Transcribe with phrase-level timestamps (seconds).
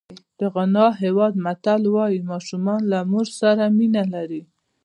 [0.39, 4.41] د غانا هېواد متل وایي ماشومان له مور سره مینه لري.